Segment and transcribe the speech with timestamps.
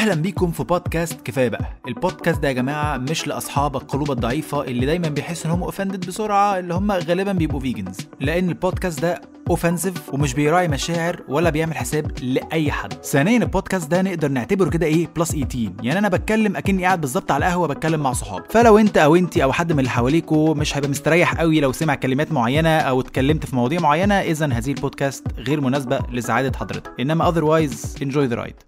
[0.00, 1.64] أهلا بيكم في بودكاست كفاية بقى.
[1.88, 6.58] البودكاست ده يا جماعة مش لأصحاب القلوب الضعيفة اللي دايما بيحسوا إن هم offended بسرعة
[6.58, 12.12] اللي هم غالبا بيبقوا vegans لأن البودكاست ده offensive ومش بيراعي مشاعر ولا بيعمل حساب
[12.22, 12.92] لأي حد.
[13.04, 17.30] ثانيا البودكاست ده نقدر نعتبره كده إيه plus 18 يعني أنا بتكلم أكني قاعد بالظبط
[17.30, 20.76] على القهوة بتكلم مع صحابي فلو أنت أو انت أو حد من اللي حواليكوا مش
[20.76, 25.26] هيبقى مستريح قوي لو سمع كلمات معينة أو اتكلمت في مواضيع معينة اذا هذه البودكاست
[25.38, 26.90] غير مناسبة لسعادة حضرتك.
[27.00, 28.60] إنما otherwise enjoy the ride.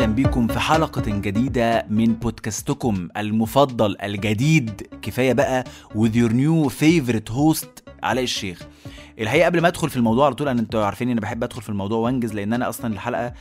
[0.00, 4.82] أهلا بيكم في حلقة جديدة من بودكاستكم المفضل الجديد.
[5.02, 5.64] كفاية بقى
[5.94, 8.62] with your new favorite host علاء الشيخ.
[9.18, 11.68] الحقيقة قبل ما أدخل في الموضوع على طول أنا أنتوا عارفين اني بحب أدخل في
[11.68, 13.32] الموضوع وأنجز لأن أنا أصلا الحلقة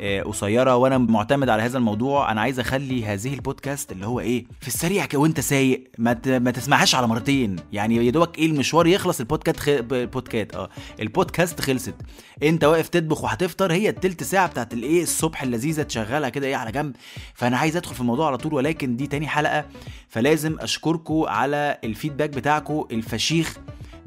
[0.00, 2.32] آه، قصيرة وأنا معتمد على هذا الموضوع.
[2.32, 6.16] أنا عايز أخلي هذه البودكاست اللي هو إيه في السريع كده وأنت سايق ما.
[6.26, 7.56] ما تسمعهاش على مرتين.
[7.72, 9.68] يعني يا دوبك إيه المشوار يخلص البودكاست خ...
[9.68, 10.68] البودكاست آه
[11.00, 11.94] البودكاست خلصت.
[12.42, 16.72] أنت واقف تطبخ وهتفطر هي التلت ساعة بتاعت الايه الصبح اللذيذة تشغلها كده إيه على
[16.72, 16.96] جنب.
[17.34, 19.64] فأنا عايز أدخل في الموضوع على طول ولكن دي تاني حلقة.
[20.08, 23.56] فلازم اشكركم على ال feedback بتاعكم الفشيخ.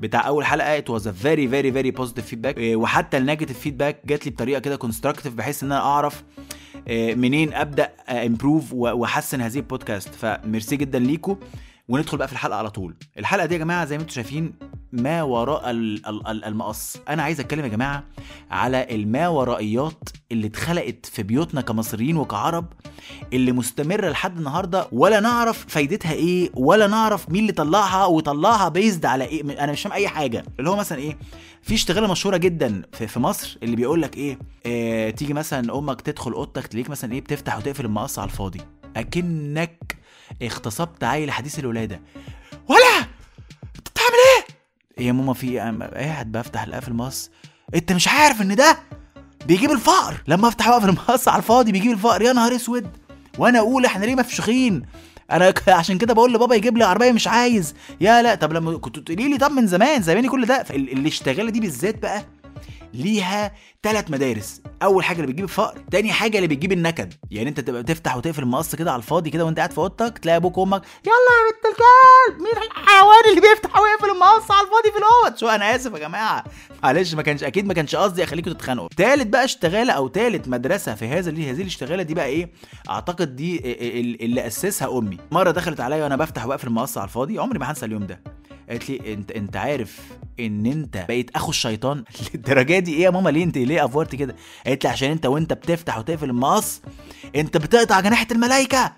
[0.01, 0.77] بتاع أول حلقة.
[0.77, 4.59] it was a very very very positive feedback وحتى ال negative feedback جات لي بطريقة
[4.59, 6.23] كده constructive بحيث إن أنا أعرف
[6.87, 11.35] آه، منين أبدأ improve وأحسن هذه البودكاست فميرسي جدا ليكم
[11.89, 12.95] وندخل بقى في الحلقة على طول.
[13.17, 14.53] الحلقة دي يا جماعة زي ما أنتم شايفين
[14.93, 16.97] ما وراء ال- ال- ال- المقص.
[17.09, 18.03] أنا عايز أتكلم يا جماعة
[18.51, 22.65] على الما ورائيات اللي اتخلقت في بيوتنا كمصريين وكعرب
[23.33, 29.05] اللي مستمرة لحد النهارده ولا نعرف فايدتها إيه ولا نعرف مين اللي طلعها وطلعها بيزد
[29.05, 29.63] على إيه.
[29.63, 30.45] أنا مش فاهم أي حاجة.
[30.59, 31.17] اللي هو مثلا إيه
[31.61, 36.01] في اشتغالة مشهورة جدا في, في مصر اللي بيقول لك إيه آه تيجي مثلا أمك
[36.01, 38.61] تدخل أوضتك تلاقيك مثلا إيه بتفتح وتقفل المقص على الفاضي.
[38.95, 39.97] أكنك
[40.41, 42.01] اغتصبت عيل حديث الولادة.
[42.67, 42.99] ولا
[43.77, 44.55] انت بتعمل إيه
[44.90, 47.29] إيه يا ماما في إيه؟ قاعد بفتح القفل المقص
[47.75, 48.77] أنت مش عارف إن ده
[49.47, 50.23] بيجيب الفقر.
[50.27, 52.21] لما أفتح واقفل المقص على الفاضي بيجيب الفقر.
[52.21, 52.87] يا نهار أسود!
[53.37, 54.81] وأنا أقول إحنا ليه مفشخين
[55.31, 57.73] أنا عشان كده بقول لبابا يجيب لي عربية مش عايز.
[58.01, 60.63] يا لا طب لما كنت تقولي لي طب من زمان زماني كل ده.
[60.63, 62.23] فال- الاشتغاله دي بالذات بقى
[62.93, 63.51] ليها
[63.83, 64.61] ثلاث مدارس.
[64.83, 67.13] أول حاجة اللي بتجيب الفقر تاني حاجة اللي بتجيب النكد.
[67.31, 70.35] يعني أنت تبقى تفتح وتقفل المقص كده على الفاضي كده وأنت قاعد في أوضتك تلاقي
[70.35, 74.97] أبوك وأمك يلا يا بنت الكلب مين الحيوان اللي بيفتح ويقفل المقص على الفاضي في
[74.97, 76.43] الأوض؟ شو أنا آسف يا جماعة.
[76.83, 78.87] معلش ما كانش أكيد ما كانش قصدي اخليكم تتخانقوا.
[78.97, 82.49] تالت بقى اشتغالة أو تالت مدرسة في هذا اللي هذه الاشتغالة دي بقى إيه؟
[82.89, 83.57] أعتقد دي
[83.99, 85.17] ال- اللي أسسها أمي.
[85.31, 88.21] مرة دخلت عليا وأنا بفتح وأقفل المقص على الفاضي عمري ما هنسى اليوم ده.
[88.71, 89.99] قالت لي انت إنت عارف
[90.39, 94.35] إن أنت بقيت أخو الشيطان؟ للدرجة دي؟ إيه يا ماما ليه أنت ليه افورت كده؟
[94.67, 96.81] قالت لي عشان أنت وأنت بتفتح وتقفل المقص
[97.35, 98.93] أنت بتقطع جناحة الملائكه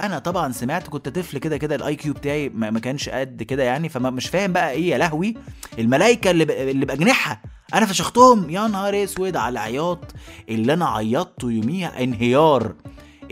[0.00, 3.88] أنا طبعا سمعت كنت طفل كده كده ال IQ بتاعي ما كانش قد كده يعني
[3.88, 5.34] فمش فاهم بقى إيه يا لهوي
[5.78, 6.70] الملائكه اللي.
[6.70, 7.42] اللي باجنحه
[7.74, 10.14] أنا فشختهم يا نهار أسود على العياط
[10.48, 12.74] اللي أنا عيطته يوميها انهيار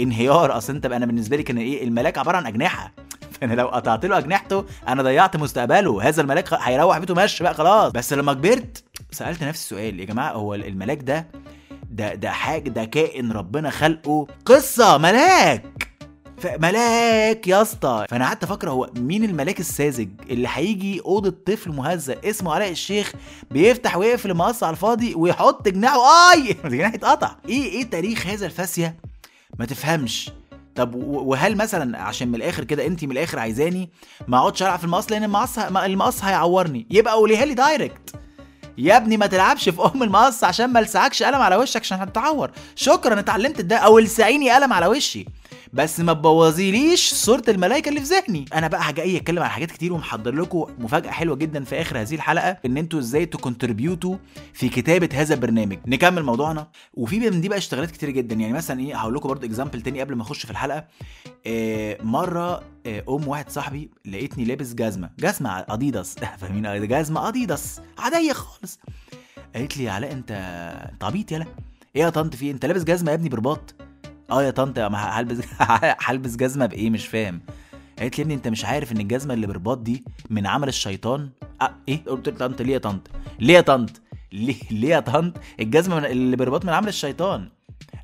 [0.01, 0.57] انهيار.
[0.57, 2.93] أصل أنت بقى أنا بالنسبة لي كان إيه الملاك عبارة عن أجنحة.
[3.41, 6.09] فانا لو قطعت له أجنحته أنا ضيعت مستقبله.
[6.09, 7.93] هذا الملاك هيروح بيته ماشي بقى خلاص.
[7.93, 11.27] بس لما كبرت سألت نفسي السؤال يا جماعة هو الملاك ده
[11.91, 15.89] ده ده حاجة ده كائن ربنا خلقه؟ قصة ملاك!
[16.61, 18.07] ملاك يا اسطى.
[18.09, 23.13] فأنا قعدت أفكر هو مين الملاك الساذج اللي هيجي أوضة طفل مهزأ اسمه علاء الشيخ
[23.51, 25.99] بيفتح ويقفل المقص على الفاضي ويحط جناحه؟
[26.33, 26.57] آي!
[26.77, 27.37] جناح اتقطع.
[27.49, 28.97] إيه إيه تاريخ هذا الفاسية؟
[29.59, 30.31] ما تفهمش.
[30.77, 33.91] طب وهل مثلا عشان من الآخر كده انت من الآخر عايزاني
[34.29, 36.87] ما أقعدش ألعب في المقص؟ لأن المقص المقص هيعورني.
[36.91, 38.15] يبقى قوليها لي direct
[38.79, 42.51] يا ابني ما تلعبش في أم المقص عشان ما ألسعكش قلم على وشك عشان هتتعور.
[42.77, 45.25] شكرا اتعلمت ده أو السعيني قلم على وشي.
[45.75, 48.45] بس ما تبوظيليش صورة الملائكة اللي في ذهني.
[48.55, 52.15] أنا بقى جاي أتكلم عن حاجات كتير ومحضر لكم مفاجأة حلوة جدا في آخر هذه
[52.15, 54.17] الحلقة إن أنتوا إزاي ت contribute وا
[54.53, 55.79] في كتابة هذا البرنامج.
[55.87, 56.69] نكمل موضوعنا.
[56.95, 58.35] وفي من دي بقى اشتغالات كتير جدا.
[58.35, 60.85] يعني مثلا إيه هقول لكم برضه example تاني قبل ما أخش في الحلقة.
[61.47, 65.11] آه مرة آه أم واحد صاحبي لقيتني لابس جزمة.
[65.19, 68.79] جزمة اديداس فاهمين؟ جزمة اديداس عادية خالص.
[69.55, 70.31] قالت لي يا علاء أنت
[70.93, 71.47] انت عبيط يالا
[71.97, 73.75] إيه يا طنط في إيه؟ أنت لابس جزمة يا ابني برباط.
[74.31, 75.45] آه يا طنط هلبس
[76.07, 77.41] هلبس جزمة بإيه؟ مش فاهم.
[77.99, 81.31] قالت لي يا ابني انت مش عارف إن الجزمة اللي برباط دي من عمل الشيطان؟
[81.63, 83.09] آه إيه؟ قلت له طنط ليه يا طنط؟
[83.41, 83.91] ليه يا طنط؟
[84.33, 87.49] ليه ليه يا طنط؟ الجزمة اللي برباط من عمل الشيطان.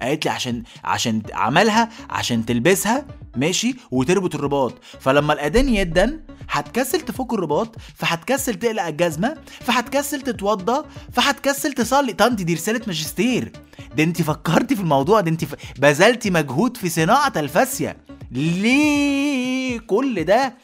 [0.02, 3.06] قالت لي عشان عشان عملها عشان تلبسها
[3.36, 4.74] ماشي وتربط الرباط.
[4.84, 6.20] فلما الأذان يدن
[6.50, 12.12] هتكسل تفك الرباط فهتكسل تقلع الجزمة فهتكسل تتوضى فهتكسل تصلي.
[12.12, 13.52] طنط دي رسالة ماجستير.
[13.96, 15.54] ده انت فكرتي في الموضوع ده انت ف...
[15.78, 17.96] بذلتي مجهود في صناعة الفاسيه
[18.32, 20.54] ليه كل ده؟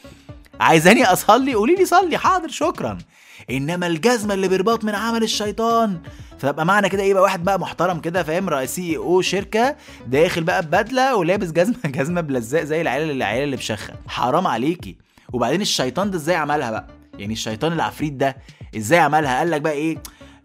[0.59, 2.17] عايزاني أصلي؟ قولي لي صلي.
[2.17, 2.97] حاضر شكرا.
[3.49, 5.99] إنما الجزمة اللي برباط من عمل الشيطان.
[6.39, 9.75] فبقى معنى كده إيه بقى؟ واحد بقى محترم كده فاهم؟ رئيس سي أو شركة
[10.07, 13.93] داخل بقى ببدله ولابس جزمة جزمة بلزاق زي العيال اللي العيال اللي بشخة.
[14.07, 15.06] حرام عليكي.
[15.33, 16.87] وبعدين الشيطان ده إزاي عملها بقى؟
[17.19, 18.37] يعني الشيطان العفريت ده
[18.77, 19.97] إزاي عملها؟ قال لك بقى إيه؟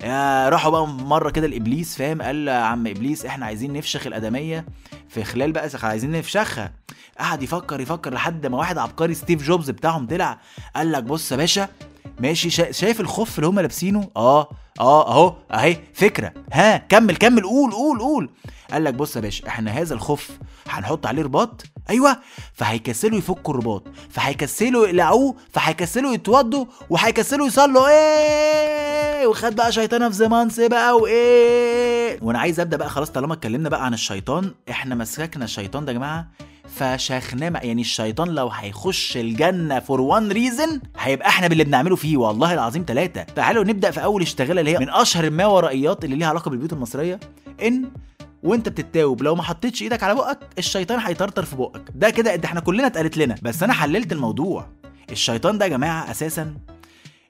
[0.03, 4.65] يا راحوا بقى مرة كده الإبليس فاهم؟ قال يا عم إبليس إحنا عايزين نفشخ الأدمية
[5.09, 6.73] في خلال بقى عايزين نفشخها.
[7.19, 10.39] قعد يفكر يفكر لحد ما واحد عبقري ستيف جوبز بتاعهم طلع
[10.77, 11.69] قال لك بص يا باشا
[12.21, 12.73] ماشي شا...
[12.73, 14.49] شايف الخف اللي هم لابسينه؟ آه
[14.81, 16.33] آه أهو أهي فكرة.
[16.53, 18.31] ها كمل كمل قول قول قول.
[18.73, 20.39] قال لك بص يا باشا إحنا هذا الخف
[20.69, 22.17] هنحط عليه رباط أيوه.
[22.55, 23.83] فهيكسلوا يفكوا الرباط.
[24.11, 26.65] فهيكسلوا يقلعوه فهيكسلوا يتوضوا.
[26.91, 27.89] وهيكسلوا يصلوا.
[27.89, 29.27] إيه!
[29.27, 30.97] وخد بقى شيطانه في زمانس بقى.
[30.97, 32.19] وإيه!
[32.23, 34.55] وأنا عايز أبدأ بقى خلاص طالما اتكلمنا بقى عن الشيطان.
[34.71, 36.27] إحنا مسكنا الشيطان ده يا جماعة.
[36.77, 42.17] فشخناه يعني الشيطان لو هيخش الجنة for one reason هيبقى إحنا باللي بنعمله فيه.
[42.17, 46.29] والله العظيم ثلاثة تعالوا نبدأ في أول اشتغالة اللي هي من أشهر الماورائيات اللي ليها
[46.29, 47.21] علاقة بالبيوت المصرية.
[47.63, 47.85] إن
[48.43, 49.23] وانت بتتاوب.
[49.23, 51.83] لو ما حطيتش إيدك على بقك الشيطان هيطرطر في بقك.
[51.95, 53.37] ده كده ده إحنا كلنا اتقالت لنا.
[53.43, 54.67] بس أنا حللت الموضوع.
[55.11, 56.55] الشيطان ده يا جماعة أساسا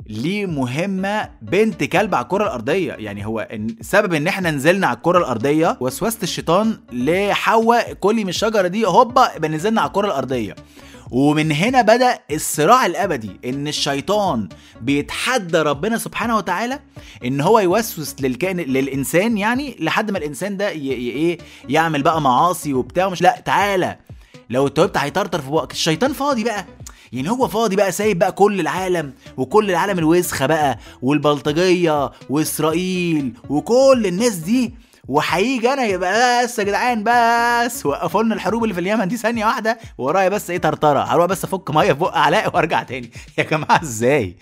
[0.07, 2.93] ليه مهمة بنت كلب على الكرة الأرضية.
[2.93, 8.29] يعني هو إن سبب إن إحنا نزلنا على الكرة الأرضية وسوسة الشيطان لحواء كلي من
[8.31, 10.55] الشجرة دي هوبا نزلنا على الكرة الأرضية.
[11.13, 14.49] ومن هنا بدأ الصراع الأبدي إن الشيطان
[14.81, 16.79] بيتحدى ربنا سبحانه وتعالى
[17.25, 20.69] إن هو يوسوس للكائن للإنسان يعني لحد ما الإنسان ده.
[20.69, 21.39] إيه
[21.69, 23.99] يعمل بقى معاصي وبتاع مش لا تعالى.
[24.51, 25.73] لو اتوبت هيطرطر في بقك.
[25.73, 26.67] الشيطان فاضي بقى.
[27.13, 34.03] يعني هو فاضي بقى سايب بقى كل العالم وكل العالم الوسخة بقى والبلطجية وإسرائيل وكل
[34.07, 34.75] الناس دي.
[35.09, 39.47] وهيجي أنا يبقى بس يا جدعان بس وقفوا لنا الحروب اللي في اليمن دي ثانية
[39.47, 43.11] واحدة ورايا بس إيه طرطرة هروح بس افك مية في بق علاء وارجع تاني.
[43.39, 44.37] يا جماعة إزاي؟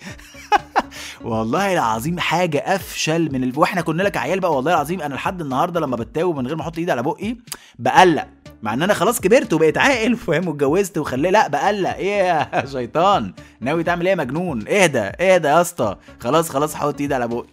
[1.21, 3.59] والله العظيم حاجة افشل من ال...
[3.59, 6.61] وإحنا كنا لك عيال بقى والله العظيم أنا لحد النهارده لما بتاوب من غير ما
[6.61, 7.35] أحط ايدي على بقي
[7.79, 8.27] بقلق.
[8.63, 11.95] مع إن أنا خلاص كبرت وبقيت عاقل فاهم؟ واتجوزت وخليه لأ بقلق.
[11.95, 15.95] إيه يا شيطان؟ ناوي تعمل إيه يا مجنون؟ اهدى اهدى يا اسطى.
[16.19, 17.45] خلاص خلاص حط إيدي على بقي.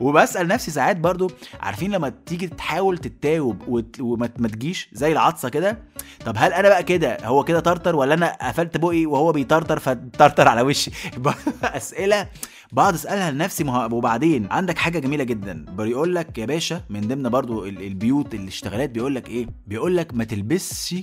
[0.00, 1.30] وبسأل نفسي ساعات برضو
[1.60, 4.00] عارفين لما تيجي تحاول تتاوب وت...
[4.00, 5.78] وما ما تجيش زي العطسة كده؟
[6.26, 10.48] طب هل أنا بقى كده؟ هو كده طرطر ولا أنا قفلت بقي وهو بيطرطر فطرطر
[10.48, 10.90] على وشي؟
[11.64, 12.28] أسئلة
[12.72, 13.84] بقعد اسألها لنفسي مه...
[13.94, 15.64] وبعدين عندك حاجة جميلة جدا.
[15.68, 20.14] بيقول لك يا باشا من ضمن برضو ال- البيوت الاشتغالات بيقول لك إيه؟ بيقول لك
[20.14, 20.94] ما تلبسش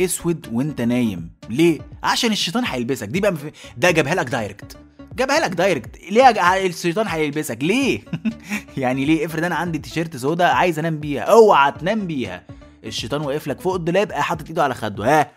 [0.00, 1.30] أسود وأنت نايم.
[1.50, 3.08] ليه؟ عشان الشيطان هيلبسك.
[3.08, 3.34] دي بقى.
[3.76, 4.76] ده جابها لك direct
[5.16, 6.28] جابها لك direct ليه
[6.66, 8.00] الشيطان هيلبسك؟ ليه؟
[8.76, 11.22] يعني ليه؟ افرض أنا عندي تيشيرت سودا عايز أنام بيها.
[11.22, 12.42] اوعى تنام بيها.
[12.84, 15.20] الشيطان واقف لك فوق الدولاب حاطط إيده على خده.
[15.20, 15.30] ها؟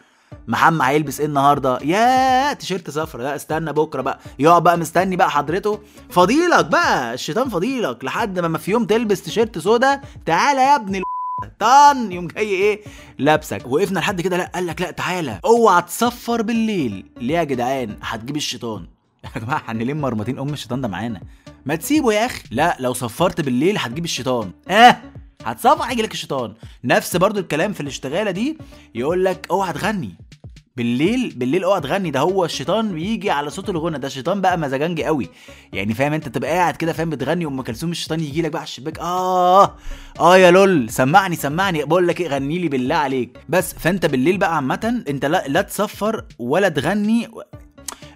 [0.47, 4.19] محمد هيلبس إيه النهارده؟ يا تيشيرت صفرا لا استنى بكره بقى.
[4.39, 5.79] يقعد بقى مستني بقى حضرته.
[6.09, 11.01] فضيلك بقى الشيطان فضيلك لحد ما في يوم تلبس تيشيرت سودا تعالى يا ابن
[11.59, 12.11] طن.
[12.11, 12.81] يوم جاي إيه؟
[13.19, 13.61] لابسك.
[13.67, 15.39] وقفنا لحد كده لا قال لك لا تعالى.
[15.45, 17.05] اوعى تصفر بالليل.
[17.17, 18.85] ليه يا جدعان؟ هتجيب الشيطان.
[19.35, 21.21] يا جماعة هنا ممرمطين ام الشيطان ده معانا؟
[21.65, 22.43] ما تسيبه يا أخي.
[22.51, 24.51] لا لو صفرت بالليل هتجيب الشيطان.
[24.69, 24.97] آه!
[25.45, 26.53] هتصفر هيجي لك الشيطان.
[26.83, 28.57] نفس برضو الكلام في الاشتغالة دي
[28.95, 30.15] يقول لك اوعى تغني.
[30.77, 32.11] بالليل بالليل اوعى تغني.
[32.11, 33.99] ده هو الشيطان بيجي على صوت الغنى.
[33.99, 35.29] ده الشيطان بقى مزاجنجي قوي.
[35.73, 38.67] يعني فاهم انت تبقى قاعد كده فاهم بتغني ام كلثوم الشيطان يجي لك بقى على
[38.67, 38.99] الشباك.
[38.99, 39.75] آه
[40.19, 41.85] آه يا لول سمعني سمعني.
[41.85, 43.37] بقول لك إيه غني لي بالله عليك.
[43.49, 47.27] بس فانت بالليل بقى عامة انت لا لا تصفر ولا تغني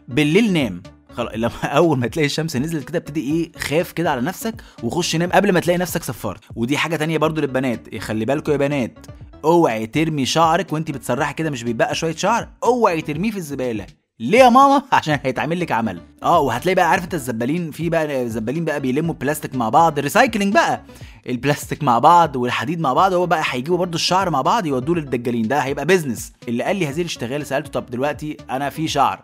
[0.07, 0.83] بالليل نام.
[1.23, 5.29] لما أول ما تلاقي الشمس نزلت كده ابتدي إيه خاف كده على نفسك وخش نام
[5.31, 7.97] قبل ما تلاقي نفسك صفرت ودي حاجة تانية برضو للبنات.
[7.97, 8.97] خلي بالكم يا بنات
[9.45, 13.85] اوعي ترمي شعرك وانت بتسرحي كده مش بيبقى شوية شعر اوعي ترميه في الزبالة.
[14.19, 16.01] ليه يا ماما؟ عشان هيتعمل لك عمل.
[16.23, 20.53] آه وهتلاقي بقى عارف أنت الزبالين في بقى الزبالين بقى بيلموا بلاستيك مع بعض recycling
[20.53, 20.81] بقى.
[21.29, 25.47] البلاستيك مع بعض والحديد مع بعض هو بقى هيجيبوا برضو الشعر مع بعض يودوه للدجالين.
[25.47, 29.21] ده هيبقى business اللي قال لي هذه الاشتغال سألته طب دلوقتي أنا في شعر.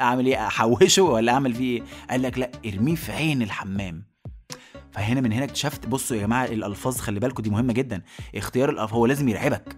[0.00, 4.02] أعمل إيه؟ أحوشه ولا أعمل فيه إيه؟ قال لك لا ارميه في عين الحمام.
[4.92, 8.02] فهنا من هنا اكتشفت بصوا يا جماعة الألفاظ خلي بالكم دي مهمة جدا.
[8.34, 9.76] اختيار الألفاظ هو لازم يرعبك.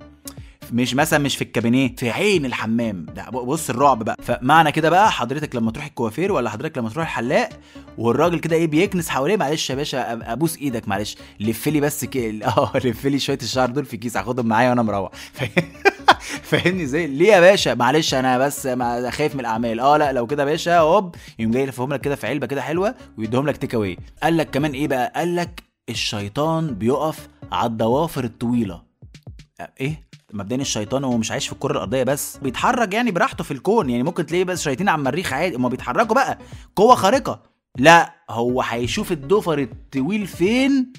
[0.72, 3.06] مش مثلا مش في الكابينيه في عين الحمام.
[3.06, 4.16] ده بص الرعب بقى.
[4.22, 7.48] فمعنى كده بقى حضرتك لما تروح الكوافير ولا حضرتك لما تروح الحلاق
[7.98, 11.16] والراجل كده إيه بيكنس حواليه معلش يا باشا أبوس إيدك معلش.
[11.40, 12.40] لف لي بس كي...
[12.46, 15.10] آه لف لي شوية الشعر دول في كيس هاخدهم معايا وأنا مروح.
[16.50, 19.80] فاهمني إزاي؟ ليه يا باشا؟ معلش أنا بس ما خايف من الاعمال.
[19.80, 22.62] آه لا لو كده يا باشا هوب يقوم جاي يلفهم لك كده في علبة كده
[22.62, 23.98] حلوة ويديهم لك take away.
[24.22, 28.82] قال لك كمان إيه بقى؟ قال لك الشيطان بيقف على الضوافر الطويلة.
[29.80, 33.90] إيه؟ مبدئيا الشيطان هو مش عايش في الكرة الأرضية بس بيتحرك يعني براحته في الكون.
[33.90, 36.38] يعني ممكن تلاقيه بس شياطين على المريخ عادي هما بيتحركوا بقى.
[36.76, 37.42] قوة خارقة.
[37.78, 40.92] لا هو هيشوف الضفر الطويل فين؟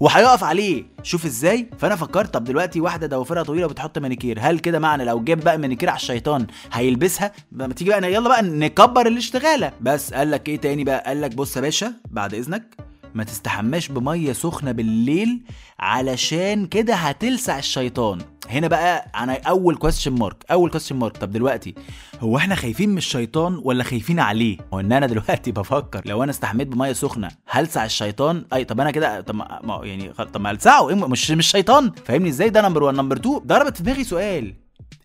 [0.00, 0.84] وهيقف عليه.
[1.02, 1.70] شوف إزاي.
[1.78, 5.58] فأنا فكرت طب دلوقتي واحدة ضوافرها طويلة وبتحط مانيكير هل كده معنى لو جاب بقى
[5.58, 9.72] مانيكير على الشيطان هيلبسها؟ ما تيجي بقى يلا بقى نكبر الاشتغالة.
[9.80, 12.87] بس قال لك إيه تاني بقى؟ قال لك بص يا باشا بعد إذنك
[13.18, 15.40] ما تستحماش بمية سخنة بالليل
[15.80, 18.18] علشان كده هتلسع الشيطان.
[18.50, 21.74] هنا بقى أنا أول question mark أول question mark طب دلوقتي
[22.20, 26.30] هو إحنا خايفين من الشيطان ولا خايفين عليه؟ هو إن أنا دلوقتي بفكر لو أنا
[26.30, 30.86] استحميت بمية سخنة هلسع الشيطان؟ أي طب أنا كده طب ما يعني طب ما السعه
[30.94, 31.92] مش مش شيطان.
[32.04, 34.54] فاهمني إزاي؟ ده number 1 number 2 ضربت في دماغي سؤال.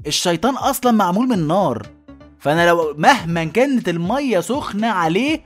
[0.07, 1.87] الشيطان أصلا معمول من نار.
[2.39, 5.41] فأنا لو مهما كانت المية سخنة عليه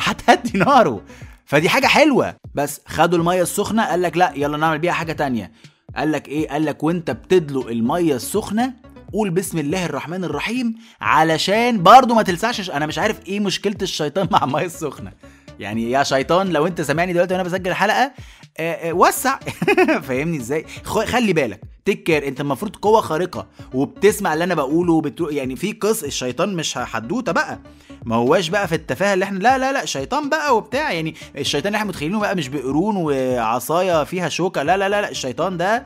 [0.00, 1.02] هتهدي ناره.
[1.50, 2.36] فدي حاجة حلوة.
[2.54, 5.52] بس خدوا المية السخنة قال لك لا يلا نعمل بيها حاجة تانية.
[5.96, 8.72] قال لك إيه؟ قال لك وأنت بتدلق المية السخنة
[9.12, 12.70] قول بسم الله الرحمن الرحيم علشان برضه ما تلسعش.
[12.70, 15.12] أنا مش عارف إيه مشكلة الشيطان مع المية السخنة.
[15.58, 18.12] يعني يا شيطان لو أنت سامعني دلوقتي وأنا بسجل الحلقة
[18.58, 19.38] آه، آه، وسع.
[20.08, 21.60] فاهمني إزاي؟ خلي بالك.
[21.84, 25.28] تكر انت المفروض قوة خارقة وبتسمع اللي أنا بقوله وبتو...
[25.28, 27.58] يعني في قص الشيطان مش حدوتة بقى.
[28.04, 30.92] ما هواش بقى في التفاهة اللي إحنا لا لا لا شيطان بقى وبتاع.
[30.92, 35.10] يعني الشيطان اللي إحنا متخيلينه بقى مش بقرون وعصاية فيها شوكة لا لا لا, لا
[35.10, 35.84] الشيطان ده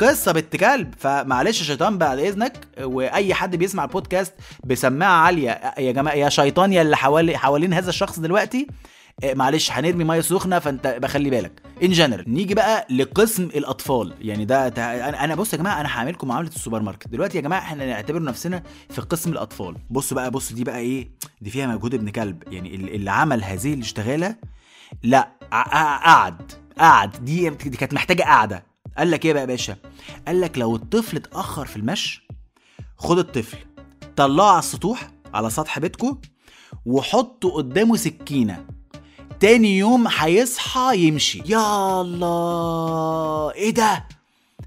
[0.00, 0.94] قصة بنت كلب.
[0.98, 5.60] فمعلش شيطان بعد إذنك وأي حد بيسمع البودكاست بسماعة عالية.
[5.78, 8.66] يا جماعة يا شيطان يا اللي حوالي حوالين هذا الشخص دلوقتي
[9.24, 11.62] معلش هنرمي مية سخنة فأنت بخلي بالك.
[11.82, 14.14] in general نيجي بقى لقسم الأطفال.
[14.20, 14.68] يعني ده
[15.24, 17.08] أنا بص يا جماعة أنا هعملكم معاملة السوبر ماركت.
[17.08, 19.76] دلوقتي يا جماعة إحنا نعتبر نفسنا في قسم الأطفال.
[19.90, 22.42] بصوا بقى بصوا دي بقى إيه؟ دي فيها مجهود ابن كلب.
[22.52, 24.36] يعني اللي عمل هذه الاشتغاله
[25.02, 27.24] لا قعد قعد.
[27.24, 28.64] دي دي كانت محتاجة قعدة.
[28.98, 29.76] قال لك إيه بقى يا باشا؟
[30.26, 32.26] قال لك لو الطفل اتأخر في المشي
[32.96, 33.58] خد الطفل
[34.16, 36.18] طلعه على السطوح على سطح بيتكو
[36.86, 38.75] وحطه قدامه سكينة.
[39.40, 41.42] تاني يوم هيصحى يمشي.
[41.46, 44.04] يا الله إيه ده؟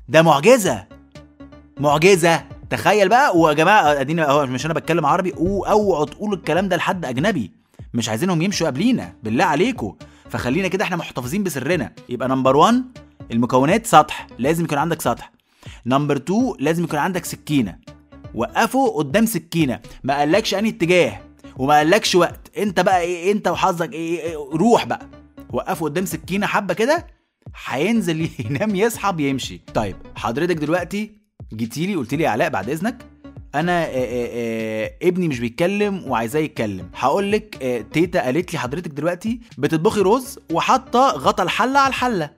[0.09, 0.85] ده معجزة.
[1.79, 2.43] معجزة.
[2.69, 7.05] تخيل بقى ويا جماعة ادينا اهو مش أنا بتكلم عربي؟ اوعوا تقولوا الكلام ده لحد
[7.05, 7.51] أجنبي.
[7.93, 9.13] مش عايزينهم يمشوا قبلينا.
[9.23, 9.95] بالله عليكم.
[10.29, 11.91] فخلينا كده إحنا محتفظين بسرنا.
[12.09, 12.83] يبقى number 1
[13.31, 14.27] المكونات سطح.
[14.39, 15.31] لازم يكون عندك سطح.
[15.85, 17.75] number 2 لازم يكون عندك سكينة.
[18.35, 19.79] وقفه قدام سكينة.
[20.03, 21.19] ما قالكش أنهي اتجاه.
[21.59, 22.57] وما قالكش وقت.
[22.57, 25.09] انت بقى إيه انت وحظك إيه, إيه روح بقى.
[25.53, 27.07] وقفه قدام سكينة حبة كده
[27.65, 29.61] هينزل ينام يصحى بيمشي.
[29.73, 31.11] طيب حضرتك دلوقتي
[31.53, 33.05] جيتي لي قلت لي علاء بعد إذنك.
[33.55, 36.89] أنا آآ آآ ابني مش بيتكلم وعايزاه يتكلم.
[36.95, 37.57] هقول لك
[37.93, 42.29] تيتا قالت لي حضرتك دلوقتي بتطبخي رز وحاطة غطا الحلة على الحلة.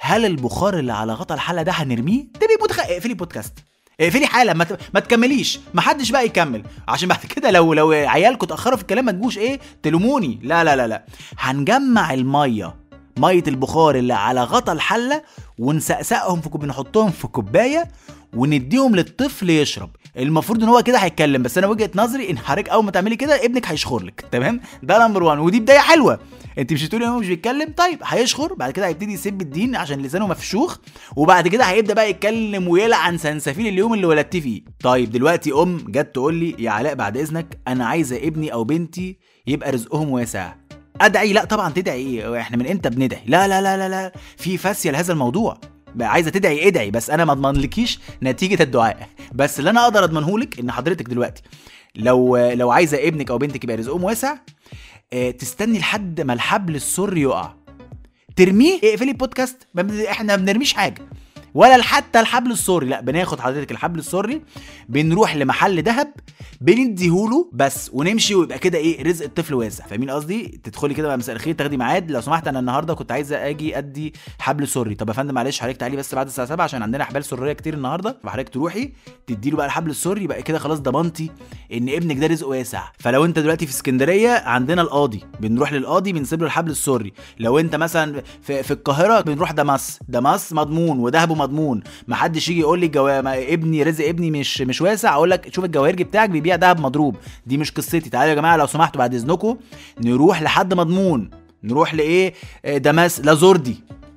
[0.00, 2.24] هل البخار اللي على غطا الحلة ده هنرميه؟
[2.62, 2.78] متخ...
[2.80, 3.52] اقفلي بودكاست
[4.00, 6.62] اقفلي حالا ما, ما تكمليش ما حدش بقى يكمل.
[6.88, 10.38] عشان بعد كده لو لو عيالكم اتأخروا في الكلام ما تجوش إيه تلوموني.
[10.42, 11.04] لا لا لا لا.
[11.38, 12.74] هنجمع المية
[13.18, 15.22] مية البخار اللي على غطا الحلة
[15.58, 17.88] ونسقسقهم في كوب نحطهم في كوباية
[18.36, 19.90] ونديهم للطفل يشرب.
[20.16, 23.44] المفروض إن هو كده هيتكلم بس أنا وجهة نظري إن حضرتك أول ما تعملي كده
[23.44, 24.24] ابنك هيشخر لك.
[24.32, 26.18] تمام؟ ده number 1 ودي بداية حلوة.
[26.58, 30.26] انت مش هتقولي هو مش بيتكلم؟ طيب هيشخر بعد كده هيبتدي يسب الدين عشان لسانه
[30.26, 30.78] مفشوخ
[31.16, 34.62] وبعد كده هيبدأ بقى يتكلم ويلعن سنسفيل اليوم اللي ولدت فيه.
[34.80, 39.18] طيب دلوقتي أم جت تقول لي يا علاء بعد إذنك أنا عايزة ابني أو بنتي
[39.46, 40.54] يبقى رزقهم واسع.
[41.00, 42.00] أدعي؟ لا طبعا تدعي.
[42.02, 44.12] إيه إحنا من إمتى بندعي؟ لا لا لا لا لا.
[44.36, 45.60] في فاسيه لهذا الموضوع.
[46.00, 49.08] عايزة تدعي؟ ادعي بس أنا ما أضمنلكيش نتيجة الدعاء.
[49.34, 51.42] بس اللي أنا أقدر أضمنهولك إن حضرتك دلوقتي
[51.96, 54.36] لو لو عايزة ابنك أو بنتك يبقى رزقهم واسع
[55.38, 57.54] تستني لحد ما الحبل السري يقع.
[58.36, 59.66] ترميه؟ اقفلي البودكاست.
[60.10, 61.02] إحنا ما بنرميش حاجة.
[61.54, 64.42] ولا حتى الحبل السري لا بناخد حضرتك الحبل السري
[64.88, 66.12] بنروح لمحل ذهب
[66.60, 69.86] بنديهوله بس ونمشي ويبقى كده إيه رزق الطفل واسع.
[69.86, 72.10] فاهمين قصدي؟ تدخلي كده بقى مساء الخير تاخدي ميعاد.
[72.10, 75.76] لو سمحت أنا النهارده كنت عايزه أجي أدي حبل سري طب يا فندم معلش حضرتك
[75.80, 78.18] تعالي بس بعد الساعة 7 عشان عندنا أحبال سرية كتير النهارده.
[78.24, 78.92] فحضرتك تروحي
[79.26, 81.30] تدي له بقى الحبل السري يبقى كده خلاص ضمنتي
[81.72, 82.82] إن ابنك ده رزقه واسع.
[82.98, 85.20] فلو أنت دلوقتي في اسكندرية عندنا القاضي.
[85.40, 89.98] بنروح للقاضي بنسيب له الحبل السري لو أنت مثلا في, في القاهرة بنروح دمس.
[90.08, 91.82] دمس مضمون وذهبه مضمون.
[92.08, 93.08] ما حدش يجي يقول لي الجو...
[93.08, 97.16] ابني رزق ابني مش مش واسع أقول لك شوف الجواهرجي بتاعك بيبيع دهب مضروب.
[97.46, 98.00] دي مش قصتي.
[98.00, 99.56] تعالوا يا جماعة لو سمحتوا بعد إذنكم
[100.00, 101.30] نروح لحد مضمون.
[101.64, 102.34] نروح لإيه؟
[102.64, 103.76] آه، داماس لازوردي.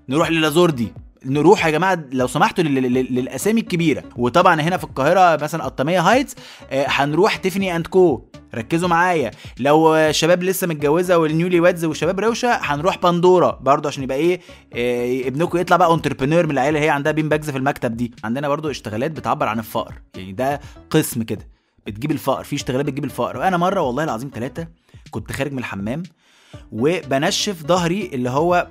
[0.10, 0.94] نروح للازوردي.
[1.25, 4.03] نروح يا جماعة لو سمحتوا لل- لل- للأسامي الكبيرة.
[4.15, 6.36] وطبعا هنا في القاهرة مثلا قطامية هايتس
[6.72, 8.22] آه، هنروح Tiffany & Co.
[8.55, 9.32] ركزوا معايا.
[9.60, 14.41] لو شباب لسه متجوزة وال newlyweds وشباب روشة هنروح باندورا برضه عشان يبقى إيه
[14.74, 18.12] آه، ابنكم يطلع بقى entrepreneur من العيلة هي عندها bean bags في المكتب دي.
[18.24, 19.94] عندنا برضه اشتغالات بتعبر عن الفقر.
[20.17, 21.48] يعني ده قسم كده
[21.88, 22.44] بتجيب الفقر.
[22.44, 23.38] في اشتغالات بتجيب الفقر.
[23.38, 24.67] وأنا مرة والله العظيم ثلاثة
[25.12, 26.03] كنت خارج من الحمام
[26.71, 28.67] وبنشف ظهري اللي هو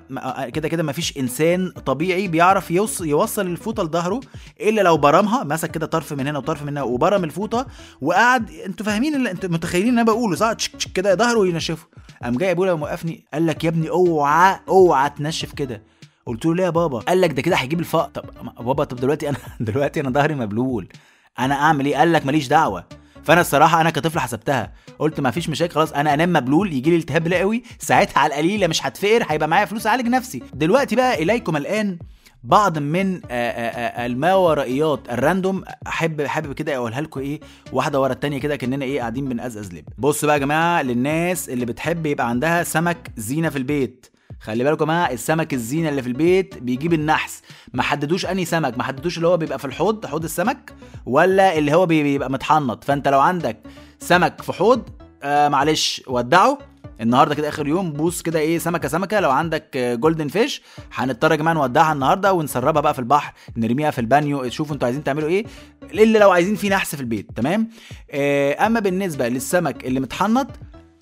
[0.52, 4.20] كده كده مفيش إنسان طبيعي بيعرف يوص يوصل الفوطة لظهره
[4.60, 5.44] إلا لو برمها.
[5.44, 7.66] مسك كده طرف من هنا وطرف من هنا وبرم الفوطة
[8.00, 8.50] وقعد.
[8.50, 10.52] أنتوا فاهمين اللي أنتوا متخيلين اللي أنا بقوله صح؟
[10.94, 11.86] كده ظهره ينشفه.
[12.22, 15.82] قام جاي ابويا موقفني قال لك يا ابني أوعى أوعى تنشف كده.
[16.26, 18.24] قلت له ليه يا بابا؟ قال لك ده كده هيجيب الفقر طب
[18.64, 20.88] بابا طب دلوقتي أنا دلوقتي أنا ظهري مبلول.
[21.38, 22.84] أنا أعمل إيه؟ قال لك ماليش دعوة.
[23.24, 24.72] فانا الصراحه أنا كطفل حسبتها.
[24.98, 28.66] قلت ما فيش مشاكل خلاص أنا انام مبلول يجي لي التهاب رئوي ساعتها على القليله
[28.66, 30.42] مش هتفقر هيبقى معايا فلوس اعالج نفسي.
[30.54, 31.98] دلوقتي بقى إليكم الآن
[32.44, 37.40] بعض من آه، آه، آه، الماورائيات الراندوم أحب حابب كده أقولها لكم إيه؟
[37.72, 39.84] واحدة ورا التانية كده كأننا إيه قاعدين بنقزقز لب.
[39.98, 44.06] بصوا بقى يا جماعة للناس اللي بتحب يبقى عندها سمك زينة في البيت.
[44.44, 47.42] خلي بالكم جماعة السمك الزينة اللي في البيت بيجيب النحس.
[47.74, 50.72] ما حددوش أنهي سمك ما حددوش اللي هو بيبقى في الحوض حوض السمك
[51.06, 52.84] ولا اللي هو بي- بيبقى متحنط.
[52.84, 53.56] فأنت لو عندك
[53.98, 54.82] سمك في حوض
[55.22, 56.58] آه معلش ودعه.
[57.00, 59.20] النهارده كده آخر يوم بوس كده إيه سمكة سمكة.
[59.20, 60.62] لو عندك golden fish
[60.94, 64.48] هنضطر يا جماعة نودعها النهارده ونسربها بقى في البحر نرميها في البانيو.
[64.50, 65.44] شوفوا أنتوا عايزين تعملوا إيه.
[65.82, 67.68] الا لو عايزين في نحس في البيت تمام؟
[68.10, 70.46] آه أما بالنسبة للسمك اللي متحنط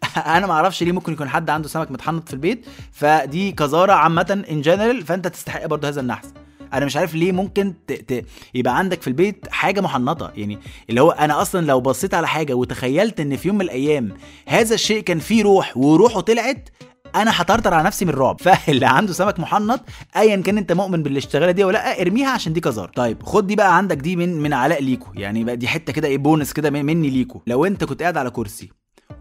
[0.37, 4.45] أنا ما أعرفش ليه ممكن يكون حد عنده سمك متحنط في البيت فدي كزارة عامة
[4.51, 6.33] ان جنرال فانت تستحق برضه هذا النحس.
[6.73, 7.93] أنا مش عارف ليه ممكن ت...
[7.93, 8.27] ت...
[8.55, 10.59] يبقى عندك في البيت حاجة محنطة يعني
[10.91, 14.13] اللي هو أنا أصلا لو بصيت على حاجة وتخيلت ان في يوم من الأيام
[14.47, 16.69] هذا الشيء كان فيه روح وروحه طلعت
[17.15, 18.41] أنا هطرطر على نفسي من الرعب.
[18.45, 19.81] فاللي عنده سمك محنط
[20.17, 23.57] ايا كان انت مؤمن بالاشتغالة دي ولا لا ارميها عشان دي كزار طيب خد دي
[23.57, 25.13] بقى عندك دي من من علاء ليكو.
[25.15, 27.43] يعني بقى دي حتة كده إيه بونس كده من- مني ليكو.
[27.47, 28.71] لو انت كنت قاعد على كرسي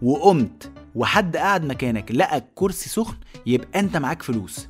[0.02, 4.68] وقمت وحد قاعد مكانك لقى الكرسي سخن يبقى انت معاك فلوس.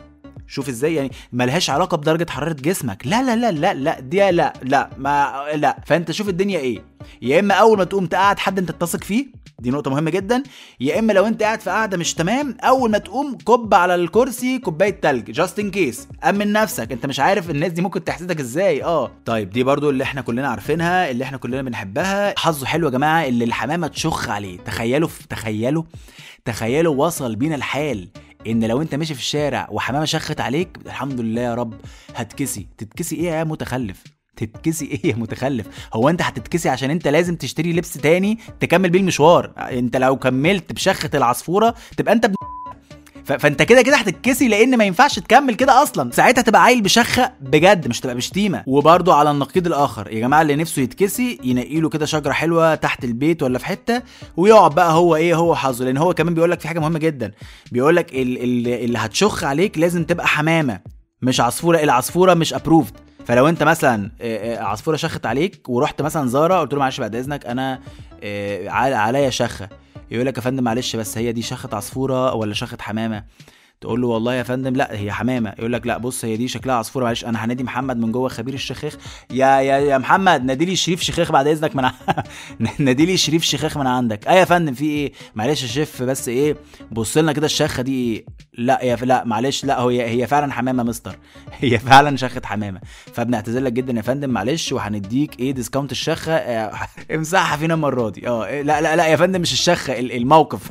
[0.53, 3.07] شوف إزاي يعني ملهاش علاقة بدرجة حرارة جسمك.
[3.07, 5.77] لا لا لا لا لا دي لا لا ما لا.
[5.87, 6.85] فأنت شوف الدنيا إيه.
[7.23, 9.27] يا إما أول ما تقوم تقعد حد أنت تثق فيه
[9.59, 10.43] دي نقطة مهمة جدا.
[10.81, 14.59] يا إما لو أنت قاعد في قاعدة مش تمام أول ما تقوم كب على الكرسي
[14.59, 16.93] كوباية تلج just in case أمن نفسك.
[16.93, 18.85] أنت مش عارف الناس دي ممكن تحسدك إزاي.
[18.85, 19.11] آه.
[19.27, 22.35] طيب دي برضو اللي إحنا كلنا عارفينها اللي إحنا كلنا بنحبها.
[22.39, 24.59] حظه حلو يا جماعة اللي الحمامة تشخ عليه.
[24.59, 25.83] تخيلوا تخيلوا
[26.45, 28.09] تخيلوا وصل بينا الحال.
[28.47, 31.75] إن لو أنت ماشي في الشارع وحمامة شخت عليك الحمد لله يا رب
[32.15, 34.05] هتكسي تتكسي إيه يا متخلف؟
[34.37, 39.01] تتكسي إيه يا متخلف؟ هو أنت هتتكسي عشان أنت لازم تشتري لبس تاني تكمل بيه
[39.01, 39.53] المشوار.
[39.59, 42.35] أنت لو كملت بشخة العصفورة تبقى أنت ب...
[43.25, 46.11] فانت كده كده هتتكسي لأن ما ينفعش تكمل كده أصلا.
[46.11, 48.63] ساعتها تبقى عيل بشخة بجد مش تبقى بشتيمة.
[48.67, 53.05] وبرده على النقيض الآخر يا جماعة اللي نفسه يتكسي ينقي له كده شجرة حلوة تحت
[53.05, 54.03] البيت ولا في حتة
[54.37, 57.33] ويقعد بقى هو إيه هو حظه لأن هو كمان بيقول لك في حاجة مهمة جدا.
[57.73, 58.39] بيقول لك ال...
[58.45, 58.69] ال...
[58.85, 60.81] اللي هتشخ عليك لازم تبقى حمامة
[61.23, 61.79] مش عصفورة.
[61.83, 62.93] العصفورة مش ابروفد
[63.27, 64.11] فلو أنت مثلا
[64.61, 67.81] عصفورة شخت عليك ورحت مثلا زارة قلت له معلش بعد إذنك أنا
[68.69, 69.69] عل- عليا شخة.
[70.11, 73.25] يقول لك يا فندم معلش بس هي دي شخه عصفورة ولا شخه حمامة؟
[73.83, 75.55] تقول له والله يا فندم لا هي حمامة.
[75.59, 78.55] يقول لك لا بص هي دي شكلها عصفوره معلش أنا هنادي محمد من جوه خبير
[78.55, 78.97] الشخيخ
[79.31, 81.93] يا يا يا محمد نادي لي شريف شيخاخ بعد إذنك من ع-
[82.79, 84.29] نادي لي شريف شيخاخ من عندك.
[84.29, 86.57] إيه يا فندم في إيه؟ معلش يا شيف بس إيه؟
[86.93, 88.25] بص لنا كده الشخه دي إيه؟
[88.59, 91.17] لا يا لا معلش لا هي هي فعلا حمامة مستر.
[91.61, 92.81] هي فعلا شخه حمامة.
[93.13, 96.73] فبنعتذر لك جدا يا فندم معلش وهنديك إيه؟ discount الشخه آه،
[97.15, 98.29] امسحها فينا المرة دي.
[98.29, 100.71] آه إيه، لا لا لا يا فندم مش الشخه ال- الموقف.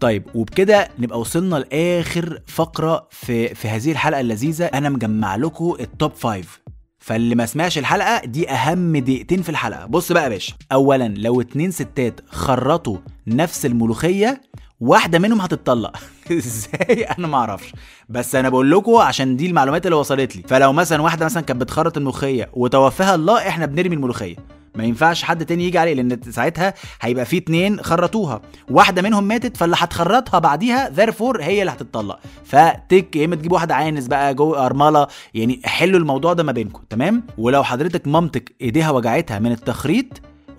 [0.00, 5.88] طيب وبكده نبقى وصلنا لآخر فقرة في في هذه الحلقة اللذيذة أنا مجمع لكم ال
[5.88, 6.62] top five
[6.98, 9.86] فاللي ما سمعش الحلقة دي أهم دقيقتين في الحلقة.
[9.86, 10.54] بص بقى يا باشا.
[10.72, 14.40] اولا لو اتنين ستات خرطوا نفس الملوخية
[14.80, 15.96] واحدة منهم هتتطلق.
[16.32, 17.72] إزاي؟ أنا ما أعرفش.
[18.08, 20.42] بس أنا بقول لكم عشان دي المعلومات اللي وصلت لي.
[20.48, 24.36] فلو مثلا واحدة مثلا كانت بتخرط الملوخية وتوفاها الله إحنا بنرمي الملوخية.
[24.74, 28.40] ما ينفعش حد تاني يجي عليه لأن ساعتها هيبقى في اتنين خرطوها.
[28.70, 32.18] واحدة منهم ماتت فاللي هتخرطها بعديها ذيرفور هي اللي هتتطلق.
[32.44, 35.06] فتك يا إما تجيب واحدة عانس بقى جو أرملة.
[35.34, 40.06] يعني حلوا الموضوع ده ما بينكم تمام؟ ولو حضرتك مامتك إيديها وجعتها من التخريط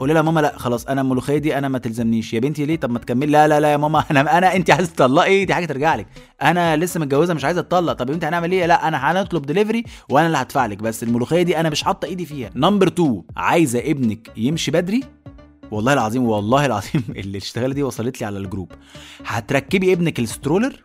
[0.04, 2.34] قولي لها ماما لا خلاص أنا الملوخيه دي أنا ما تلزمنيش.
[2.34, 3.32] يا بنتي ليه؟ طب ما تكملي.
[3.32, 5.46] لا لا لا يا ماما أنا أنا انت عايزة تطلقي.
[5.46, 6.08] دي حاجة ترجع لك.
[6.42, 7.94] أنا لسه متجوزة مش عايزة أتطلق.
[7.94, 10.78] طب يا بنتي هنعمل إيه؟ لا أنا هنطلب دليفري وأنا اللي هدفع لك.
[10.78, 12.50] بس الملوخية دي أنا مش حاطة إيدي فيها.
[12.56, 15.04] number 2 عايزة ابنك يمشي بدري؟
[15.72, 18.72] والله العظيم والله العظيم اللي اشتغل دي وصلت لي على ال group.
[19.26, 20.84] هتركبي ابنك ال stroller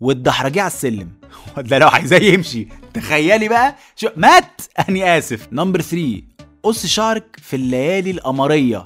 [0.00, 1.08] وتدحرجيه على السلم.
[1.56, 2.68] ده لو عايزاه يمشي.
[2.94, 3.76] تخيلي بقى.
[3.96, 5.48] شو مات؟ اني آسف.
[5.52, 6.22] number 3
[6.62, 8.84] قص شعرك في الليالي القمرية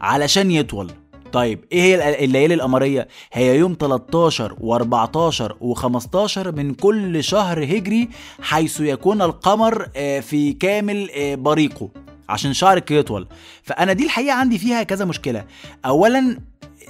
[0.00, 0.90] علشان يطول.
[1.32, 8.08] طيب إيه هي الليالي القمرية؟ هي يوم 13 و14 و15 من كل شهر هجري
[8.42, 11.90] حيث يكون القمر آه، في كامل آه، بريقه
[12.28, 13.28] عشان شعرك يطول.
[13.62, 15.44] فأنا دي الحقيقة عندي فيها كذا مشكلة.
[15.86, 16.38] اولا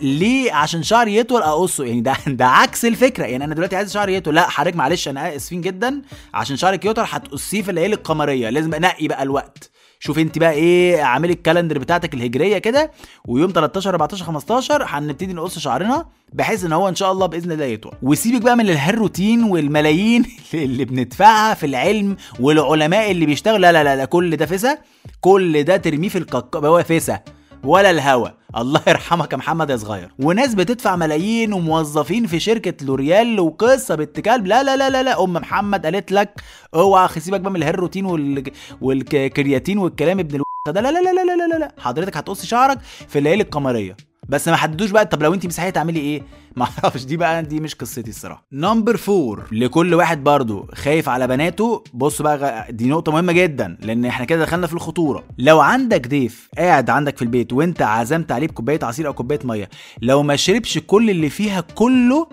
[0.02, 3.24] ليه عشان شعري يطول أقصه؟ يعني ده ده عكس الفكرة.
[3.26, 4.34] يعني أنا دلوقتي عايز شعري يطول.
[4.34, 6.02] لا حضرتك معلش أنا آسفين جدا.
[6.34, 8.50] عشان شعرك يطول هتقصيه في الليالي القمرية.
[8.50, 9.70] لازم أنقي بقى الوقت.
[10.00, 12.90] شوف انت بقى إيه اعملي ال calendar بتاعتك الهجرية كده
[13.28, 17.64] ويوم 13 14 15 هنبتدي نقص شعرنا بحيث ان هو ان شاء الله بإذن الله
[17.64, 17.92] يطول.
[18.02, 23.84] وسيبك بقى من ال hair routine والملايين اللي بندفعها في العلم والعلماء اللي بيشتغلوا لا
[23.84, 24.78] لا لا, كل ده فسا
[25.20, 27.20] كل ده ترميه في الكاكا هو فسا
[27.64, 28.28] ولا الهوا.
[28.56, 34.20] الله يرحمك يا محمد يا صغير وناس بتدفع ملايين وموظفين في شركه L'Oréal وقصه بنت
[34.20, 36.40] كلب لا لا لا لا لا ام محمد قالت لك
[36.74, 38.52] اوعى سيبك بقى من ال hair routine وال...
[38.80, 40.42] والكيراتين والكلام ابن.
[40.68, 43.96] ده لا لا لا لا لا لا لا حضرتك هتقص شعرك في الليالي القمريه
[44.28, 46.22] بس ما حددوش بقى طب لو انت مسيحية تعملي إيه؟
[46.56, 48.46] ما أعرفش دي بقى دي مش قصتي الصراحة.
[48.52, 51.84] number four لكل واحد برضو خايف على بناته.
[51.94, 55.24] بص بقى دي نقطة مهمة جدا لأن إحنا كده دخلنا في الخطورة.
[55.38, 59.68] لو عندك ضيف قاعد عندك في البيت وانت عزمت عليه بكوباية عصير أو كوباية مية
[60.02, 62.28] لو ما شربش كل اللي فيها كله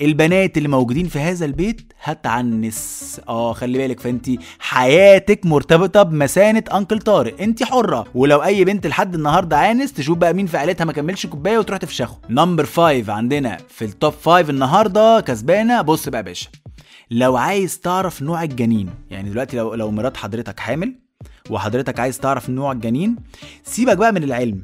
[0.00, 3.20] البنات اللي موجودين في هذا البيت هتعنس.
[3.28, 4.26] آه خلي بالك فانت
[4.58, 7.40] حياتك مرتبطة بمثانة uncle طارق.
[7.40, 8.04] انت حرة.
[8.14, 11.78] ولو أي بنت لحد النهارده عانس تشوف بقى مين في عيلتها ما كملش كوباية وتروح
[11.78, 12.18] تفشخه.
[12.30, 15.82] number 5 عندنا في ال top 5 النهارده كسبانة.
[15.82, 16.48] بص بقى يا باشا.
[17.10, 20.94] لو عايز تعرف نوع الجنين يعني دلوقتي لو لو مرات حضرتك حامل
[21.50, 23.16] وحضرتك عايز تعرف نوع الجنين
[23.64, 24.62] سيبك بقى من العلم.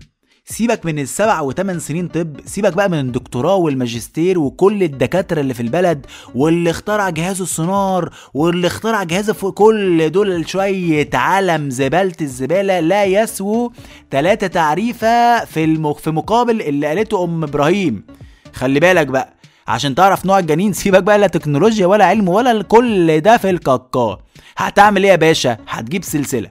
[0.51, 5.61] سيبك من السبع وثمان سنين طب سيبك بقى من الدكتوراه والماجستير وكل الدكاترة اللي في
[5.63, 12.81] البلد واللي اخترع جهاز السونار واللي اخترع جهاز فوق كل دول شوية عالم زبالة الزبالة
[12.81, 13.71] لا يسووا
[14.11, 18.05] ثلاثة تعريفة في المخ في مقابل اللي قالته أم إبراهيم.
[18.53, 19.35] خلي بالك بقى
[19.69, 24.19] عشان تعرف نوع الجنين سيبك بقى لا تكنولوجيا ولا علم ولا كل ده في الكاكا.
[24.57, 26.51] هتعمل إيه يا باشا؟ هتجيب سلسلة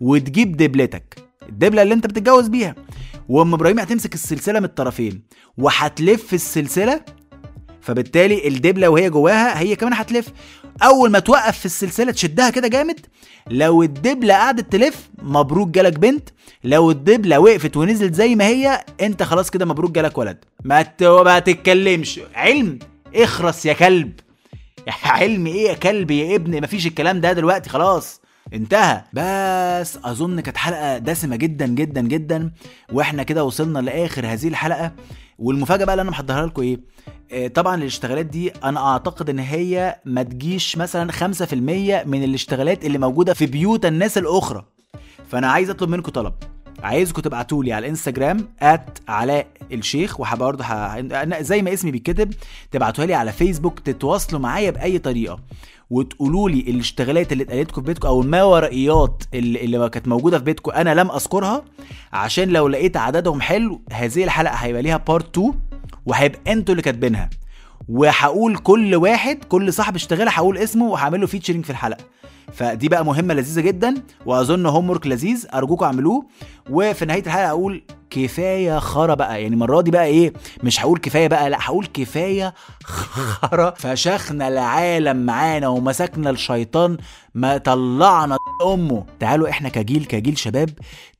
[0.00, 1.16] وتجيب دبلتك.
[1.48, 2.74] الدبلة اللي أنت بتتجوز بيها.
[3.28, 5.22] وام إبراهيم هتمسك السلسله من الطرفين
[5.58, 7.00] وهتلف السلسله
[7.80, 10.28] فبالتالي الدبله وهي جواها هي كمان هتلف.
[10.82, 13.06] اول ما توقف في السلسله تشدها كده جامد
[13.50, 16.28] لو الدبله قعدت تلف مبروك جالك بنت.
[16.64, 20.44] لو الدبله وقفت ونزلت زي ما هي انت خلاص كده مبروك جالك ولد.
[21.24, 22.20] ما تتكلمش.
[22.34, 22.78] علم
[23.14, 24.12] اخرس يا كلب.
[25.04, 28.20] علم إيه يا كلب يا ابن؟ مفيش الكلام ده دلوقتي خلاص.
[28.54, 29.02] انتهى.
[29.12, 32.52] بس أظن كانت حلقة دسمة جدا جدا جدا
[32.92, 34.92] وإحنا كده وصلنا لآخر هذه الحلقة.
[35.38, 36.80] والمفاجأة بقى اللي أنا محضرها لكم إيه؟
[37.32, 41.54] آه، طبعا الاشتغالات دي أنا أعتقد إن هي ما تجيش مثلا 5%
[42.06, 44.64] من الاشتغالات اللي موجودة في بيوت الناس الأخرى.
[45.28, 46.34] فأنا عايز أطلب منكم طلب.
[46.82, 50.98] عايزكم تبعتوا لي على الإنستجرام ات علاء الشيخ وبرضه ح...
[51.40, 52.32] زي ما اسمي بيتكتب
[52.70, 55.38] تبعتوها لي على فيسبوك تتواصلوا معايا بأي طريقة.
[55.90, 60.70] وتقولوا لي الاشتغالات اللي اتقالتكم في بيتكم أو الماورائيات اللي, اللي كانت موجودة في بيتكم
[60.72, 61.64] أنا لم أذكرها
[62.12, 65.54] عشان لو لقيت عددهم حلو هذه الحلقة هيبقى ليها part 2
[66.06, 67.30] وهيبقى أنتوا اللي كاتبينها.
[67.88, 72.04] وهقول كل واحد كل صاحب اشتغال هقول اسمه وهعمل له featuring في الحلقة.
[72.52, 73.94] فدي بقى مهمة لذيذة جدا
[74.26, 76.26] وأظن homework لذيذ أرجوكم اعملوه.
[76.70, 80.32] وفي نهاية الحلقة أقول كفاية خرا بقى يعني المرة دي بقى إيه
[80.62, 83.70] مش هقول كفاية بقى لأ هقول كفاية خرا.
[83.70, 86.96] فشخنا العالم معانا ومسكنا الشيطان
[87.34, 89.04] ما طلعنا أمه.
[89.20, 90.70] تعالوا إحنا كجيل كجيل شباب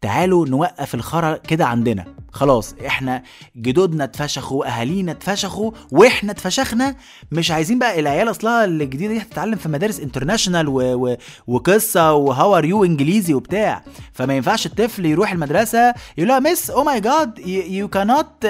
[0.01, 2.05] تعالوا نوقف الخرا كده عندنا.
[2.37, 3.23] خلاص إحنا
[3.57, 6.97] جدودنا اتفشخوا أهالينا اتفشخوا وإحنا اتفشخنا.
[7.33, 10.81] مش عايزين بقى العيال اصلها الجديده دي تتعلم في مدارس انترناشونال و...
[10.81, 11.17] و...
[11.47, 13.83] وقصة و how are you إنجليزي وبتاع.
[14.13, 18.47] فما ينفعش الطفل يروح المدرسة يقول لها مس أو ماي جاد يو كانوت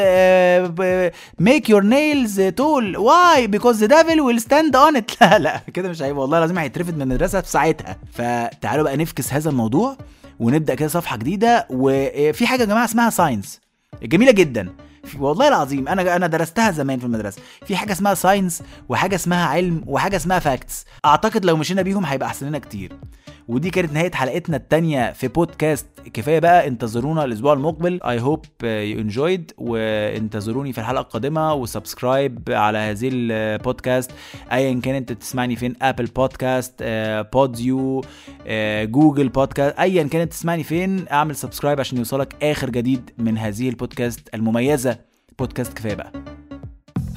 [1.38, 5.88] ميك يور نيلز تول واي بيكوز ذا ديفل ويل ستاند اون ات لا لا كده
[5.88, 7.96] مش عيب والله لازم هيترفد من المدرسة في ساعتها.
[8.12, 9.96] فتعالوا بقى نفكس هذا الموضوع
[10.40, 11.66] ونبدأ كده صفحة جديدة.
[11.70, 13.60] وفي حاجة يا جماعة اسمها science
[14.02, 14.68] جميلة جدا.
[15.18, 17.42] والله العظيم أنا أنا درستها زمان في المدرسة.
[17.66, 22.28] في حاجة اسمها science وحاجة اسمها علم وحاجة اسمها facts أعتقد لو مشينا بيهم هيبقى
[22.28, 22.92] أحسن لنا كتير.
[23.48, 25.86] ودي كانت نهاية حلقتنا الثانية في بودكاست.
[26.14, 28.00] كفاية بقى انتظرونا الأسبوع المقبل.
[28.02, 31.54] I hope you enjoyed وانتظروني في الحلقة القادمة.
[31.54, 34.10] و subscribe على هذه البودكاست.
[34.52, 36.74] ايا كان انت تسمعني فين؟ Apple Podcast
[37.32, 38.04] Podeo
[38.82, 43.68] Google Podcast ايا كان انت تسمعني فين؟ أعمل subscribe عشان يوصلك آخر جديد من هذه
[43.68, 44.98] البودكاست المميزة.
[45.38, 46.12] بودكاست كفاية بقى.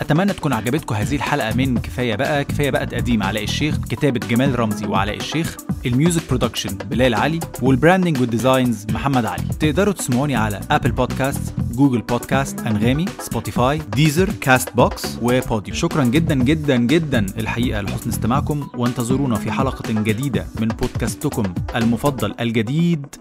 [0.02, 4.60] أتمنى تكون عجبتكم هذه الحلقة من كفاية بقى كفاية بقى تقديم علاء الشيخ كتابة جمال
[4.60, 9.44] رمزي وعلاء الشيخ ال music production بلال علي وال branding وال designs محمد علي.
[9.60, 16.36] تقدروا تسمعوني على Apple Podcasts Google Podcasts أنغامي Spotify Deezer Castbox و Podeo شكرا جدا
[16.36, 17.26] جدا جدا.
[17.38, 23.16] الحقيقة لحسن استماعكم وانتظرونا في حلقة جديدة من بودكاستكم المفضل الجديد.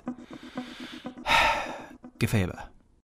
[2.21, 2.78] كفاية بقى.